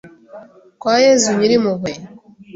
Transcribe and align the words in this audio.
Kwa 0.81 0.93
Yezu 1.03 1.29
Nyir’impuhwe” 1.37 1.91